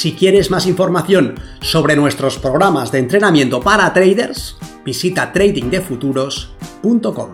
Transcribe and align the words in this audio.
Si 0.00 0.14
quieres 0.14 0.50
más 0.50 0.64
información 0.64 1.34
sobre 1.60 1.94
nuestros 1.94 2.38
programas 2.38 2.90
de 2.90 3.00
entrenamiento 3.00 3.60
para 3.60 3.92
traders, 3.92 4.56
visita 4.82 5.30
tradingdefuturos.com. 5.30 7.28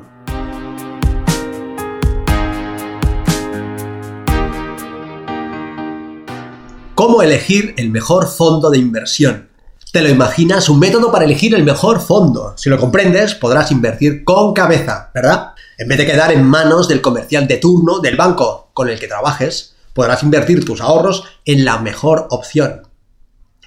¿Cómo 6.97 7.23
elegir 7.23 7.73
el 7.77 7.91
mejor 7.91 8.27
fondo 8.27 8.69
de 8.71 8.79
inversión? 8.79 9.49
¿Te 9.93 10.03
lo 10.03 10.09
imaginas? 10.09 10.69
Un 10.69 10.81
método 10.81 11.13
para 11.13 11.25
elegir 11.25 11.55
el 11.55 11.63
mejor 11.63 12.01
fondo. 12.01 12.55
Si 12.57 12.69
lo 12.69 12.81
comprendes, 12.81 13.37
podrás 13.37 13.71
invertir 13.71 14.25
con 14.25 14.53
cabeza, 14.53 15.13
¿verdad? 15.15 15.53
En 15.79 15.87
vez 15.87 15.99
de 15.99 16.07
quedar 16.07 16.33
en 16.33 16.43
manos 16.43 16.89
del 16.89 17.01
comercial 17.01 17.47
de 17.47 17.59
turno 17.59 18.01
del 18.01 18.17
banco 18.17 18.71
con 18.75 18.89
el 18.89 18.99
que 18.99 19.07
trabajes, 19.07 19.76
podrás 19.97 20.23
invertir 20.23 20.65
tus 20.65 20.81
ahorros 20.81 21.25
en 21.45 21.65
la 21.65 21.79
mejor 21.79 22.29
opción. 22.31 22.83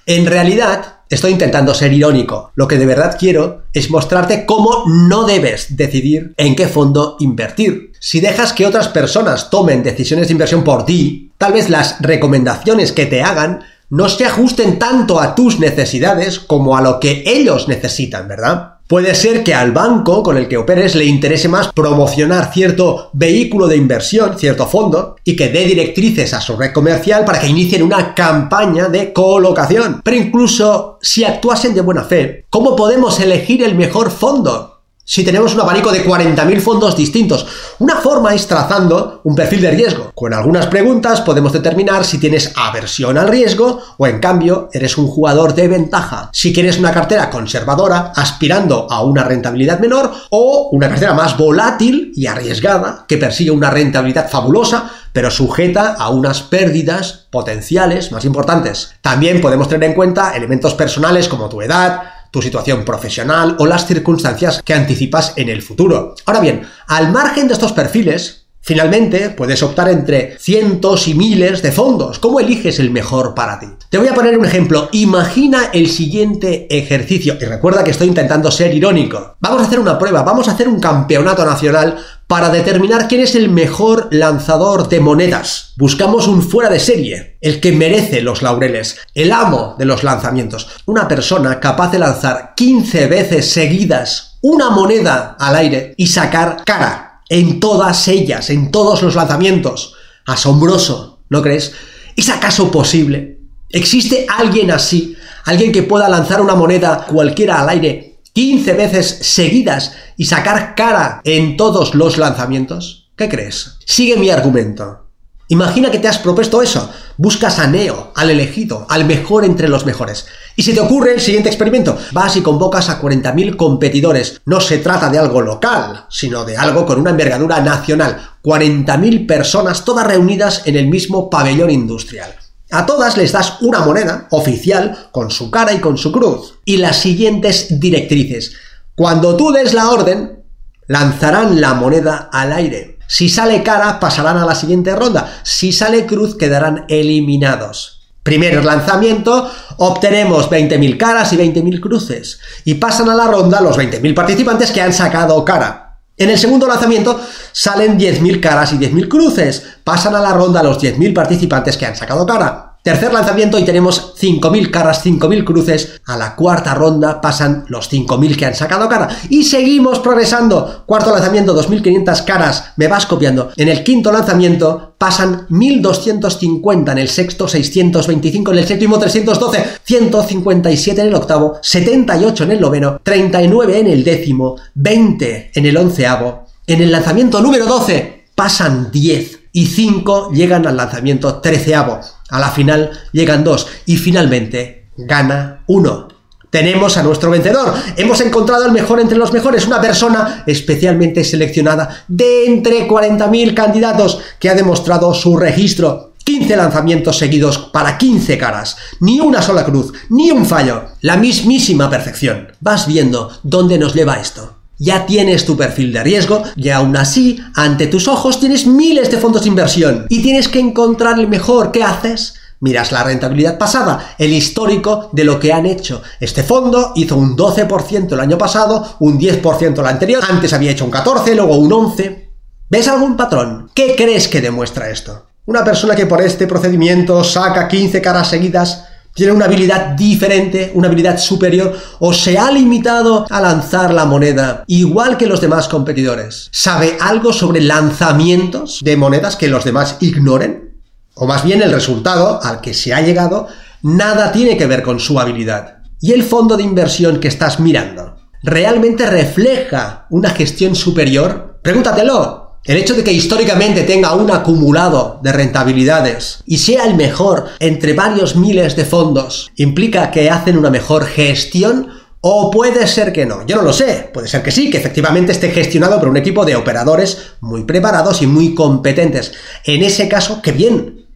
En 0.06 0.26
realidad, 0.26 1.00
estoy 1.10 1.32
intentando 1.32 1.74
ser 1.74 1.92
irónico. 1.92 2.52
Lo 2.54 2.66
que 2.68 2.78
de 2.78 2.86
verdad 2.86 3.16
quiero 3.18 3.64
es 3.72 3.90
mostrarte 3.90 4.46
cómo 4.46 4.84
no 4.86 5.24
debes 5.24 5.76
decidir 5.76 6.32
en 6.38 6.56
qué 6.56 6.68
fondo 6.68 7.16
invertir. 7.20 7.92
Si 7.98 8.20
dejas 8.20 8.52
que 8.52 8.64
otras 8.64 8.88
personas 8.88 9.50
tomen 9.50 9.82
decisiones 9.82 10.28
de 10.28 10.32
inversión 10.32 10.64
por 10.64 10.86
ti, 10.86 11.32
tal 11.36 11.52
vez 11.52 11.68
las 11.68 12.00
recomendaciones 12.00 12.92
que 12.92 13.06
te 13.06 13.22
hagan 13.22 13.60
no 13.90 14.08
se 14.08 14.24
ajusten 14.24 14.78
tanto 14.78 15.20
a 15.20 15.34
tus 15.34 15.58
necesidades 15.58 16.38
como 16.38 16.76
a 16.76 16.80
lo 16.80 17.00
que 17.00 17.24
ellos 17.26 17.66
necesitan, 17.68 18.28
¿verdad? 18.28 18.79
Puede 18.90 19.14
ser 19.14 19.44
que 19.44 19.54
al 19.54 19.70
banco 19.70 20.20
con 20.20 20.36
el 20.36 20.48
que 20.48 20.56
operes 20.56 20.96
le 20.96 21.04
interese 21.04 21.48
más 21.48 21.72
promocionar 21.72 22.52
cierto 22.52 23.10
vehículo 23.12 23.68
de 23.68 23.76
inversión, 23.76 24.36
cierto 24.36 24.66
fondo, 24.66 25.14
y 25.22 25.36
que 25.36 25.48
dé 25.48 25.64
directrices 25.64 26.34
a 26.34 26.40
su 26.40 26.56
red 26.56 26.72
comercial 26.72 27.24
para 27.24 27.38
que 27.38 27.46
inicien 27.46 27.84
una 27.84 28.16
campaña 28.16 28.88
de 28.88 29.12
colocación. 29.12 30.00
Pero 30.02 30.16
incluso 30.16 30.98
si 31.00 31.22
actuasen 31.22 31.72
de 31.72 31.82
buena 31.82 32.02
fe, 32.02 32.46
¿cómo 32.50 32.74
podemos 32.74 33.20
elegir 33.20 33.62
el 33.62 33.76
mejor 33.76 34.10
fondo? 34.10 34.69
Si 35.10 35.24
tenemos 35.24 35.52
un 35.54 35.60
abanico 35.60 35.90
de 35.90 36.06
40.000 36.06 36.60
fondos 36.60 36.96
distintos. 36.96 37.44
Una 37.80 37.96
forma 37.96 38.32
es 38.32 38.46
trazando 38.46 39.20
un 39.24 39.34
perfil 39.34 39.62
de 39.62 39.72
riesgo. 39.72 40.12
Con 40.14 40.32
algunas 40.32 40.68
preguntas 40.68 41.20
podemos 41.22 41.52
determinar 41.52 42.04
si 42.04 42.18
tienes 42.18 42.52
aversión 42.54 43.18
al 43.18 43.26
riesgo 43.26 43.82
o 43.98 44.06
en 44.06 44.20
cambio 44.20 44.68
eres 44.72 44.96
un 44.98 45.08
jugador 45.08 45.56
de 45.56 45.66
ventaja. 45.66 46.30
Si 46.32 46.52
quieres 46.52 46.78
una 46.78 46.92
cartera 46.92 47.28
conservadora 47.28 48.12
aspirando 48.14 48.86
a 48.88 49.02
una 49.02 49.24
rentabilidad 49.24 49.80
menor 49.80 50.12
o 50.30 50.68
una 50.70 50.88
cartera 50.88 51.12
más 51.12 51.36
volátil 51.36 52.12
y 52.14 52.28
arriesgada 52.28 53.04
que 53.08 53.16
persigue 53.16 53.50
una 53.50 53.68
rentabilidad 53.70 54.30
fabulosa 54.30 54.92
pero 55.12 55.28
sujeta 55.32 55.94
a 55.94 56.08
unas 56.10 56.42
pérdidas 56.42 57.26
potenciales 57.30 58.12
más 58.12 58.24
importantes. 58.24 58.92
También 59.00 59.40
podemos 59.40 59.68
tener 59.68 59.90
en 59.90 59.96
cuenta 59.96 60.36
elementos 60.36 60.74
personales 60.74 61.26
como 61.26 61.48
tu 61.48 61.62
edad, 61.62 62.02
tu 62.30 62.42
situación 62.42 62.84
profesional 62.84 63.56
o 63.58 63.66
las 63.66 63.86
circunstancias 63.86 64.62
que 64.64 64.74
anticipas 64.74 65.34
en 65.36 65.48
el 65.48 65.62
futuro. 65.62 66.14
Ahora 66.26 66.40
bien, 66.40 66.62
al 66.86 67.10
margen 67.12 67.48
de 67.48 67.54
estos 67.54 67.72
perfiles, 67.72 68.39
Finalmente, 68.62 69.30
puedes 69.30 69.62
optar 69.62 69.88
entre 69.88 70.38
cientos 70.38 71.08
y 71.08 71.14
miles 71.14 71.62
de 71.62 71.72
fondos. 71.72 72.18
¿Cómo 72.18 72.40
eliges 72.40 72.78
el 72.78 72.90
mejor 72.90 73.34
para 73.34 73.58
ti? 73.58 73.66
Te 73.88 73.98
voy 73.98 74.08
a 74.08 74.14
poner 74.14 74.38
un 74.38 74.44
ejemplo. 74.44 74.88
Imagina 74.92 75.70
el 75.72 75.88
siguiente 75.88 76.66
ejercicio. 76.70 77.36
Y 77.40 77.44
recuerda 77.46 77.82
que 77.82 77.90
estoy 77.90 78.08
intentando 78.08 78.50
ser 78.50 78.74
irónico. 78.74 79.36
Vamos 79.40 79.62
a 79.62 79.66
hacer 79.66 79.80
una 79.80 79.98
prueba, 79.98 80.22
vamos 80.22 80.46
a 80.46 80.52
hacer 80.52 80.68
un 80.68 80.78
campeonato 80.78 81.44
nacional 81.44 81.96
para 82.26 82.50
determinar 82.50 83.08
quién 83.08 83.22
es 83.22 83.34
el 83.34 83.48
mejor 83.48 84.08
lanzador 84.12 84.88
de 84.88 85.00
monedas. 85.00 85.72
Buscamos 85.76 86.28
un 86.28 86.42
fuera 86.42 86.70
de 86.70 86.78
serie, 86.78 87.38
el 87.40 87.60
que 87.60 87.72
merece 87.72 88.20
los 88.20 88.42
laureles, 88.42 88.98
el 89.14 89.32
amo 89.32 89.74
de 89.78 89.86
los 89.86 90.04
lanzamientos. 90.04 90.68
Una 90.86 91.08
persona 91.08 91.58
capaz 91.58 91.90
de 91.90 91.98
lanzar 91.98 92.52
15 92.54 93.06
veces 93.06 93.50
seguidas 93.50 94.38
una 94.42 94.70
moneda 94.70 95.36
al 95.38 95.56
aire 95.56 95.94
y 95.98 96.06
sacar 96.06 96.62
cara 96.64 97.09
en 97.30 97.60
todas 97.60 98.08
ellas, 98.08 98.50
en 98.50 98.70
todos 98.70 99.02
los 99.02 99.14
lanzamientos. 99.14 99.94
Asombroso, 100.26 101.20
¿no 101.30 101.40
crees? 101.40 101.72
¿Es 102.16 102.28
acaso 102.28 102.70
posible? 102.70 103.38
¿Existe 103.70 104.26
alguien 104.28 104.70
así? 104.72 105.16
¿Alguien 105.44 105.72
que 105.72 105.84
pueda 105.84 106.08
lanzar 106.08 106.42
una 106.42 106.56
moneda 106.56 107.06
cualquiera 107.08 107.62
al 107.62 107.68
aire 107.70 108.18
15 108.32 108.72
veces 108.74 109.18
seguidas 109.22 109.94
y 110.16 110.26
sacar 110.26 110.74
cara 110.74 111.22
en 111.24 111.56
todos 111.56 111.94
los 111.94 112.18
lanzamientos? 112.18 113.10
¿Qué 113.16 113.28
crees? 113.28 113.76
Sigue 113.86 114.16
mi 114.16 114.28
argumento. 114.28 115.09
Imagina 115.50 115.90
que 115.90 115.98
te 115.98 116.06
has 116.06 116.18
propuesto 116.18 116.62
eso. 116.62 116.92
Buscas 117.16 117.58
a 117.58 117.66
Neo, 117.66 118.12
al 118.14 118.30
elegido, 118.30 118.86
al 118.88 119.04
mejor 119.04 119.44
entre 119.44 119.68
los 119.68 119.84
mejores. 119.84 120.26
Y 120.54 120.62
si 120.62 120.72
te 120.72 120.78
ocurre 120.78 121.12
el 121.12 121.20
siguiente 121.20 121.48
experimento, 121.48 121.98
vas 122.12 122.36
y 122.36 122.40
convocas 122.40 122.88
a 122.88 123.02
40.000 123.02 123.56
competidores. 123.56 124.40
No 124.44 124.60
se 124.60 124.78
trata 124.78 125.10
de 125.10 125.18
algo 125.18 125.40
local, 125.40 126.06
sino 126.08 126.44
de 126.44 126.56
algo 126.56 126.86
con 126.86 127.00
una 127.00 127.10
envergadura 127.10 127.60
nacional. 127.60 128.30
40.000 128.44 129.26
personas 129.26 129.84
todas 129.84 130.06
reunidas 130.06 130.62
en 130.66 130.76
el 130.76 130.86
mismo 130.86 131.28
pabellón 131.28 131.70
industrial. 131.70 132.32
A 132.70 132.86
todas 132.86 133.16
les 133.16 133.32
das 133.32 133.60
una 133.60 133.80
moneda 133.80 134.28
oficial 134.30 135.08
con 135.10 135.32
su 135.32 135.50
cara 135.50 135.72
y 135.72 135.80
con 135.80 135.98
su 135.98 136.12
cruz. 136.12 136.60
Y 136.64 136.76
las 136.76 137.00
siguientes 137.00 137.80
directrices. 137.80 138.52
Cuando 138.94 139.36
tú 139.36 139.50
des 139.50 139.74
la 139.74 139.90
orden, 139.90 140.44
lanzarán 140.86 141.60
la 141.60 141.74
moneda 141.74 142.30
al 142.32 142.52
aire. 142.52 142.99
Si 143.10 143.28
sale 143.28 143.64
cara, 143.64 143.98
pasarán 143.98 144.36
a 144.36 144.46
la 144.46 144.54
siguiente 144.54 144.94
ronda. 144.94 145.40
Si 145.42 145.72
sale 145.72 146.06
cruz, 146.06 146.36
quedarán 146.36 146.84
eliminados. 146.86 148.02
Primer 148.22 148.64
lanzamiento, 148.64 149.50
obtenemos 149.78 150.48
20.000 150.48 150.96
caras 150.96 151.32
y 151.32 151.36
20.000 151.36 151.80
cruces. 151.80 152.38
Y 152.64 152.74
pasan 152.74 153.08
a 153.08 153.16
la 153.16 153.26
ronda 153.26 153.60
los 153.60 153.76
20.000 153.76 154.14
participantes 154.14 154.70
que 154.70 154.80
han 154.80 154.92
sacado 154.92 155.44
cara. 155.44 155.98
En 156.16 156.30
el 156.30 156.38
segundo 156.38 156.68
lanzamiento 156.68 157.20
salen 157.50 157.98
10.000 157.98 158.38
caras 158.38 158.74
y 158.74 158.76
10.000 158.76 159.08
cruces. 159.08 159.66
Pasan 159.82 160.14
a 160.14 160.20
la 160.20 160.32
ronda 160.32 160.62
los 160.62 160.80
10.000 160.80 161.12
participantes 161.12 161.76
que 161.76 161.86
han 161.86 161.96
sacado 161.96 162.24
cara. 162.24 162.69
Tercer 162.82 163.12
lanzamiento 163.12 163.58
y 163.58 163.64
tenemos 163.64 164.14
5.000 164.18 164.70
caras, 164.70 165.04
5.000 165.04 165.44
cruces. 165.44 166.00
A 166.06 166.16
la 166.16 166.34
cuarta 166.34 166.74
ronda 166.74 167.20
pasan 167.20 167.66
los 167.68 167.92
5.000 167.92 168.36
que 168.36 168.46
han 168.46 168.54
sacado 168.54 168.88
cara. 168.88 169.08
Y 169.28 169.42
seguimos 169.44 169.98
progresando. 169.98 170.84
Cuarto 170.86 171.12
lanzamiento, 171.12 171.54
2.500 171.54 172.24
caras. 172.24 172.72
Me 172.76 172.88
vas 172.88 173.04
copiando. 173.04 173.50
En 173.56 173.68
el 173.68 173.84
quinto 173.84 174.10
lanzamiento 174.10 174.94
pasan 174.96 175.46
1.250. 175.48 176.92
En 176.92 176.98
el 176.98 177.08
sexto, 177.08 177.46
625. 177.46 178.52
En 178.52 178.58
el 178.58 178.66
séptimo, 178.66 178.98
312. 178.98 179.64
157 179.84 181.02
en 181.02 181.08
el 181.08 181.14
octavo. 181.14 181.58
78 181.60 182.44
en 182.44 182.50
el 182.50 182.60
noveno. 182.60 183.00
39 183.02 183.78
en 183.78 183.86
el 183.88 184.02
décimo. 184.02 184.56
20 184.74 185.50
en 185.54 185.66
el 185.66 185.76
onceavo. 185.76 186.46
En 186.66 186.80
el 186.80 186.90
lanzamiento 186.90 187.42
número 187.42 187.66
12 187.66 188.24
pasan 188.34 188.90
10 188.90 189.39
y 189.52 189.66
5 189.66 190.30
llegan 190.32 190.66
al 190.66 190.76
lanzamiento 190.76 191.40
treceavo. 191.40 192.00
A 192.30 192.38
la 192.38 192.50
final 192.50 192.90
llegan 193.12 193.44
2 193.44 193.66
y 193.86 193.96
finalmente 193.96 194.88
gana 194.96 195.64
1. 195.66 196.08
Tenemos 196.50 196.96
a 196.96 197.02
nuestro 197.02 197.30
vencedor. 197.30 197.72
Hemos 197.96 198.20
encontrado 198.20 198.64
al 198.64 198.72
mejor 198.72 199.00
entre 199.00 199.18
los 199.18 199.32
mejores, 199.32 199.66
una 199.66 199.80
persona 199.80 200.42
especialmente 200.46 201.22
seleccionada 201.22 202.04
de 202.08 202.46
entre 202.46 202.88
40.000 202.88 203.54
candidatos 203.54 204.20
que 204.40 204.50
ha 204.50 204.54
demostrado 204.54 205.14
su 205.14 205.36
registro. 205.36 206.08
15 206.24 206.56
lanzamientos 206.56 207.18
seguidos 207.18 207.58
para 207.72 207.96
15 207.96 208.36
caras. 208.36 208.76
Ni 209.00 209.20
una 209.20 209.42
sola 209.42 209.64
cruz, 209.64 209.92
ni 210.10 210.30
un 210.30 210.44
fallo. 210.44 210.84
La 211.00 211.16
mismísima 211.16 211.88
perfección. 211.88 212.48
Vas 212.60 212.86
viendo 212.86 213.30
dónde 213.42 213.78
nos 213.78 213.94
lleva 213.94 214.20
esto 214.20 214.59
ya 214.80 215.06
tienes 215.06 215.44
tu 215.44 215.56
perfil 215.56 215.92
de 215.92 216.02
riesgo 216.02 216.42
y 216.56 216.70
aún 216.70 216.96
así, 216.96 217.38
ante 217.54 217.86
tus 217.86 218.08
ojos 218.08 218.40
tienes 218.40 218.66
miles 218.66 219.10
de 219.10 219.18
fondos 219.18 219.42
de 219.42 219.48
inversión 219.48 220.06
y 220.08 220.22
tienes 220.22 220.48
que 220.48 220.58
encontrar 220.58 221.20
el 221.20 221.28
mejor. 221.28 221.70
¿Qué 221.70 221.84
haces? 221.84 222.34
Miras 222.60 222.90
la 222.90 223.04
rentabilidad 223.04 223.56
pasada, 223.56 224.16
el 224.18 224.32
histórico 224.32 225.10
de 225.12 225.24
lo 225.24 225.38
que 225.38 225.52
han 225.52 225.66
hecho. 225.66 226.02
Este 226.18 226.42
fondo 226.42 226.92
hizo 226.96 227.16
un 227.16 227.36
12% 227.36 228.12
el 228.12 228.20
año 228.20 228.36
pasado, 228.36 228.96
un 229.00 229.18
10% 229.18 229.78
el 229.78 229.86
anterior, 229.86 230.22
antes 230.28 230.52
había 230.52 230.72
hecho 230.72 230.84
un 230.84 230.90
14, 230.90 231.34
luego 231.34 231.56
un 231.56 231.72
11. 231.72 232.30
¿Ves 232.68 232.88
algún 232.88 233.16
patrón? 233.16 233.70
¿Qué 233.74 233.94
crees 233.96 234.28
que 234.28 234.40
demuestra 234.40 234.90
esto? 234.90 235.26
Una 235.46 235.64
persona 235.64 235.96
que 235.96 236.06
por 236.06 236.20
este 236.22 236.46
procedimiento 236.46 237.24
saca 237.24 237.66
15 237.66 238.00
caras 238.00 238.28
seguidas 238.28 238.84
tiene 239.14 239.32
una 239.32 239.46
habilidad 239.46 239.96
diferente, 239.96 240.72
una 240.74 240.88
habilidad 240.88 241.18
superior, 241.18 241.76
o 241.98 242.12
se 242.12 242.38
ha 242.38 242.50
limitado 242.50 243.26
a 243.28 243.40
lanzar 243.40 243.92
la 243.92 244.04
moneda 244.04 244.64
igual 244.66 245.16
que 245.16 245.26
los 245.26 245.40
demás 245.40 245.68
competidores. 245.68 246.48
¿Sabe 246.52 246.96
algo 247.00 247.32
sobre 247.32 247.60
lanzamientos 247.60 248.80
de 248.82 248.96
monedas 248.96 249.36
que 249.36 249.48
los 249.48 249.64
demás 249.64 249.96
ignoren? 250.00 250.80
O 251.14 251.26
más 251.26 251.44
bien 251.44 251.60
el 251.62 251.72
resultado 251.72 252.42
al 252.42 252.60
que 252.60 252.72
se 252.72 252.94
ha 252.94 253.02
llegado 253.02 253.48
nada 253.82 254.32
tiene 254.32 254.56
que 254.56 254.66
ver 254.66 254.82
con 254.82 255.00
su 255.00 255.18
habilidad. 255.18 255.78
¿Y 256.00 256.12
el 256.12 256.22
fondo 256.22 256.56
de 256.56 256.62
inversión 256.62 257.20
que 257.20 257.28
estás 257.28 257.60
mirando? 257.60 258.16
¿Realmente 258.42 259.04
refleja 259.04 260.06
una 260.08 260.30
gestión 260.30 260.74
superior? 260.74 261.58
Pregúntatelo. 261.62 262.39
El 262.64 262.76
hecho 262.76 262.94
de 262.94 263.02
que 263.02 263.12
históricamente 263.12 263.84
tenga 263.84 264.14
un 264.14 264.30
acumulado 264.30 265.18
de 265.22 265.32
rentabilidades 265.32 266.42
y 266.44 266.58
sea 266.58 266.84
el 266.84 266.94
mejor 266.94 267.46
entre 267.58 267.94
varios 267.94 268.36
miles 268.36 268.76
de 268.76 268.84
fondos, 268.84 269.50
¿implica 269.56 270.10
que 270.10 270.28
hacen 270.28 270.58
una 270.58 270.68
mejor 270.68 271.06
gestión? 271.06 271.88
O 272.20 272.50
puede 272.50 272.86
ser 272.86 273.14
que 273.14 273.24
no, 273.24 273.46
yo 273.46 273.56
no 273.56 273.62
lo 273.62 273.72
sé, 273.72 274.10
puede 274.12 274.28
ser 274.28 274.42
que 274.42 274.50
sí, 274.50 274.68
que 274.68 274.76
efectivamente 274.76 275.32
esté 275.32 275.50
gestionado 275.50 275.98
por 275.98 276.08
un 276.08 276.18
equipo 276.18 276.44
de 276.44 276.54
operadores 276.54 277.32
muy 277.40 277.64
preparados 277.64 278.20
y 278.20 278.26
muy 278.26 278.54
competentes. 278.54 279.32
En 279.64 279.82
ese 279.82 280.06
caso, 280.06 280.42
qué 280.42 280.52
bien. 280.52 281.06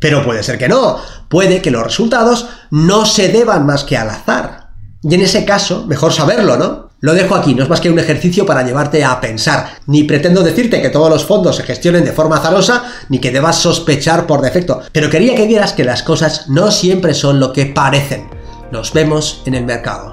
Pero 0.00 0.24
puede 0.24 0.42
ser 0.42 0.56
que 0.56 0.68
no, 0.68 0.98
puede 1.28 1.60
que 1.60 1.70
los 1.70 1.84
resultados 1.84 2.46
no 2.70 3.04
se 3.04 3.28
deban 3.28 3.66
más 3.66 3.84
que 3.84 3.98
al 3.98 4.08
azar. 4.08 4.70
Y 5.02 5.14
en 5.14 5.20
ese 5.20 5.44
caso, 5.44 5.84
mejor 5.86 6.14
saberlo, 6.14 6.56
¿no? 6.56 6.83
Lo 7.04 7.12
dejo 7.12 7.34
aquí, 7.34 7.54
no 7.54 7.62
es 7.62 7.68
más 7.68 7.82
que 7.82 7.90
un 7.90 7.98
ejercicio 7.98 8.46
para 8.46 8.62
llevarte 8.62 9.04
a 9.04 9.20
pensar. 9.20 9.72
Ni 9.88 10.04
pretendo 10.04 10.42
decirte 10.42 10.80
que 10.80 10.88
todos 10.88 11.10
los 11.10 11.26
fondos 11.26 11.56
se 11.56 11.62
gestionen 11.62 12.02
de 12.02 12.14
forma 12.14 12.38
azarosa, 12.38 12.82
ni 13.10 13.18
que 13.18 13.30
debas 13.30 13.56
sospechar 13.56 14.26
por 14.26 14.40
defecto. 14.40 14.80
Pero 14.90 15.10
quería 15.10 15.34
que 15.34 15.46
vieras 15.46 15.74
que 15.74 15.84
las 15.84 16.02
cosas 16.02 16.48
no 16.48 16.70
siempre 16.70 17.12
son 17.12 17.40
lo 17.40 17.52
que 17.52 17.66
parecen. 17.66 18.26
Nos 18.72 18.94
vemos 18.94 19.42
en 19.44 19.52
el 19.52 19.66
mercado. 19.66 20.12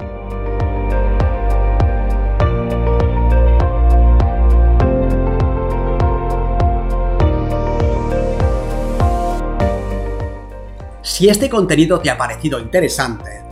Si 11.00 11.30
este 11.30 11.48
contenido 11.48 12.00
te 12.00 12.10
ha 12.10 12.18
parecido 12.18 12.60
interesante, 12.60 13.51